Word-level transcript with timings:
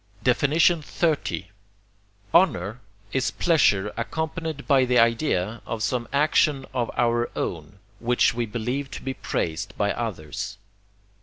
XXX. 0.25 1.45
Honour 2.33 2.79
is 3.13 3.29
pleasure 3.29 3.93
accompanied 3.95 4.65
by 4.67 4.83
the 4.83 4.97
idea 4.97 5.61
of 5.67 5.83
some 5.83 6.07
action 6.11 6.65
of 6.73 6.89
our 6.97 7.29
own, 7.35 7.77
which 7.99 8.33
we 8.33 8.47
believe 8.47 8.89
to 8.89 9.03
be 9.03 9.13
praised 9.13 9.77
by 9.77 9.91
others. 9.93 10.57